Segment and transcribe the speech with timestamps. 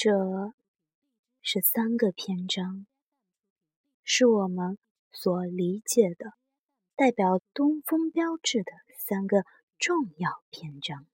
[0.00, 0.12] 这
[1.42, 2.86] 是三个篇章，
[4.04, 4.78] 是我们
[5.10, 6.34] 所理解的
[6.94, 9.42] 代表东风标志的三个
[9.76, 11.04] 重要篇章。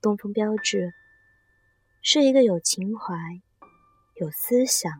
[0.00, 0.94] 东风标致
[2.00, 3.14] 是一个有情怀、
[4.14, 4.90] 有思想、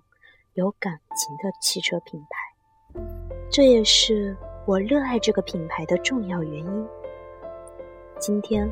[0.53, 3.01] 有感情的汽车品牌，
[3.51, 4.37] 这也是
[4.67, 6.87] 我热爱这个品牌的重要原因。
[8.21, 8.71] 今天，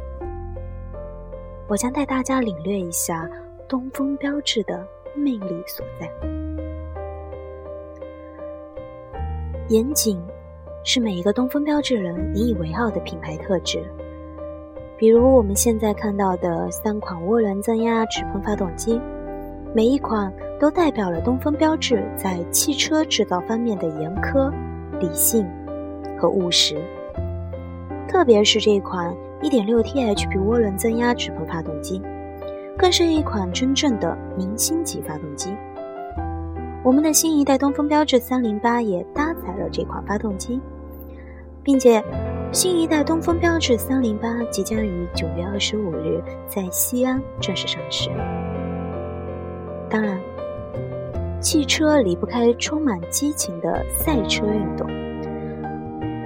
[1.69, 3.29] 我将带大家领略一下
[3.69, 6.09] 东风标致的魅力所在。
[9.69, 10.23] 严谨
[10.85, 13.83] 是每一个东风标致人引以为傲的品牌特质。
[14.97, 19.01] 比如我们现在看到的三款涡轮增压直喷发动机，
[19.75, 24.51] 每一款都代表了东风标致在汽车制造方面的严苛、
[25.01, 25.45] 理性
[26.19, 26.81] 和务实。
[28.09, 32.01] 特别是这款 1.6T HP 涡轮增压直喷发动机，
[32.77, 35.55] 更是一款真正的明星级发动机。
[36.83, 40.61] 我们的新一代东风标致308也搭载了这款发动机，
[41.63, 42.03] 并且。
[42.53, 48.09] 新一代东风标致308即将于九月二十五日在西安正式上市。
[49.91, 50.19] 当然，
[51.41, 54.87] 汽车离不开充满激情的赛车运动。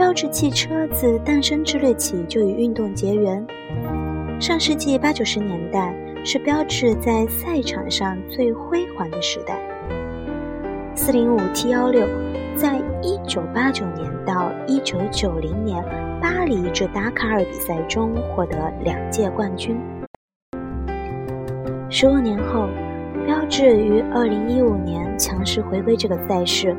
[0.01, 3.47] 标致汽车自诞生之日起就与运动结缘。
[4.41, 9.61] 上世纪八九十年代是标致在赛场上最辉煌的时代。
[10.97, 12.09] 405 T16
[12.57, 15.85] 在一九八九年到一九九零年。
[16.21, 19.79] 巴黎至达卡尔比赛中获得两届冠军。
[21.89, 22.69] 十五年后，
[23.51, 26.75] 致于二零一五年强势回归这个赛事，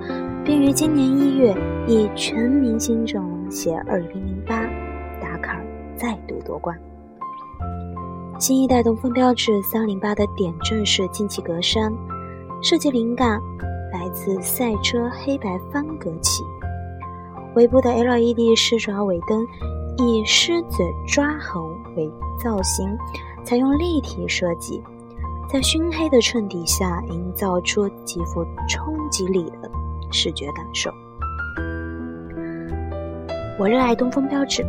[0.46, 1.54] 并于今年一月
[1.86, 4.56] 以全明星阵容携二零零八
[5.22, 5.66] 达卡尔
[5.98, 6.80] 再度夺冠。
[8.40, 11.94] 新一代东风标致三零八的点阵式进气格栅，
[12.64, 13.38] 设计灵感
[13.92, 16.42] 来自赛车黑白方格漆。
[17.56, 19.46] 尾部的 LED 狮爪尾灯
[19.98, 21.62] 以狮子抓痕
[21.98, 22.10] 为
[22.42, 22.98] 造型，
[23.44, 24.82] 采用立体设计，
[25.52, 29.70] 在熏黑的衬底下营造出极富冲击力的
[30.10, 30.90] 视觉感受。
[33.60, 34.66] 我热爱东风标致，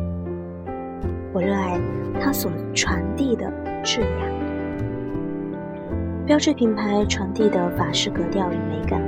[1.32, 1.80] 我热爱
[2.20, 3.48] 它所传递的
[3.84, 4.26] 质雅。
[6.26, 9.00] 标致品牌传递的法式格调与美感。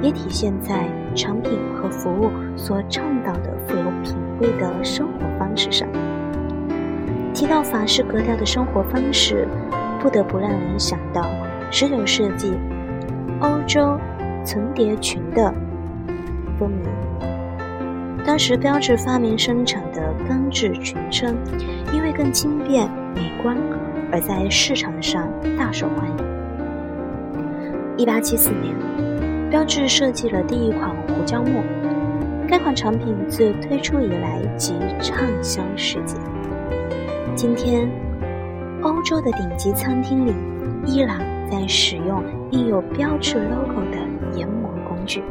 [0.00, 5.86] 也体现在产品和服务所倡导的富有品味的生活方式上。
[7.32, 9.46] 提到法式格调的生活方式，
[10.02, 11.30] 不得不让人想到
[11.70, 12.52] 十九世纪
[13.40, 13.96] 欧洲
[14.44, 15.54] 层叠裙的
[16.58, 18.24] 风靡。
[18.26, 21.36] 当时标致发明生产的钢制裙撑，
[21.94, 23.56] 因为更轻便美观，
[24.10, 26.16] 而在市场上大受欢迎。
[27.96, 28.74] 一八七四年。
[29.52, 31.62] 标致设计了第一款胡椒墨，
[32.48, 36.16] 该款产品自推出以来即畅销世界。
[37.34, 37.86] 今天，
[39.02, 40.32] 欧洲的顶级餐厅里
[40.86, 41.18] 依然
[41.50, 43.98] 在使用印有标志 logo 的
[44.38, 45.24] 研磨工具。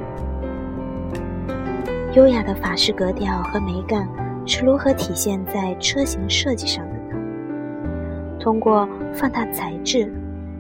[2.14, 4.06] 优雅的法式格调和美感
[4.46, 8.38] 是如何体现在车型设计上的呢？
[8.42, 10.14] 通过放大材质、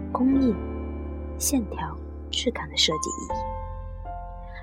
[0.10, 0.56] 工艺、
[1.38, 1.94] 线条、
[2.30, 3.42] 质感的设计意义。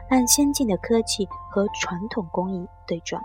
[0.08, 3.22] 让先进的科技和传统工艺对撞，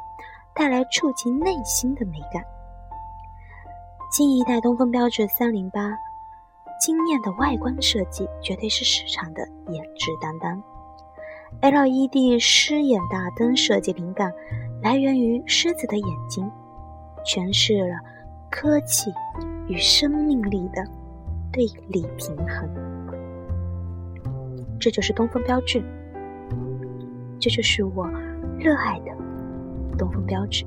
[0.54, 2.44] 带来触及内心的美感。
[4.16, 5.98] 新一代东风标致三零八，
[6.80, 9.42] 惊艳的外观设计绝对是市场的
[9.72, 10.62] 颜值担当。
[11.64, 14.32] LED 狮眼大灯设计灵感
[14.84, 16.48] 来源于狮子的眼睛，
[17.26, 17.96] 诠释了
[18.52, 19.12] 科技
[19.68, 20.86] 与生命力的
[21.52, 22.70] 对立平衡。
[24.80, 25.84] 这就是东风标致。
[27.40, 28.08] 这就是我
[28.60, 29.12] 热爱的
[29.98, 30.64] 东风标致。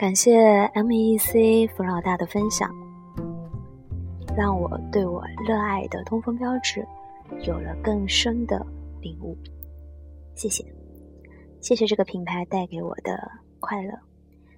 [0.00, 0.32] 感谢
[0.68, 2.74] MEC 冯老大的分享，
[4.34, 6.82] 让我对我热爱的东风标志
[7.42, 8.66] 有了更深的
[9.02, 9.36] 领悟。
[10.34, 10.64] 谢谢，
[11.60, 13.30] 谢谢这个品牌带给我的
[13.60, 13.92] 快乐，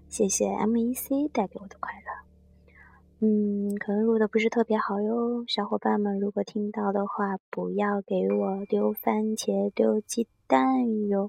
[0.08, 3.26] 谢谢 MEC 带给我的快乐。
[3.26, 11.26] 嗯，可能录的不是特别好哟，小伙伴们，如果听到的话，不要给我丢番茄、丢鸡蛋哟，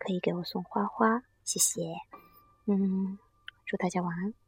[0.00, 1.82] 可以给我送花花，谢谢。
[2.66, 3.18] 嗯，
[3.66, 4.41] 祝大家晚安。